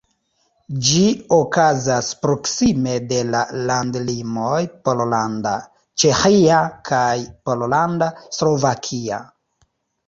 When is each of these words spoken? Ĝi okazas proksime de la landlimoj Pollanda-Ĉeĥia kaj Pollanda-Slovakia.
Ĝi 0.85 1.01
okazas 1.35 2.09
proksime 2.21 2.95
de 3.11 3.19
la 3.35 3.43
landlimoj 3.69 4.57
Pollanda-Ĉeĥia 4.89 6.65
kaj 6.93 7.07
Pollanda-Slovakia. 7.49 9.27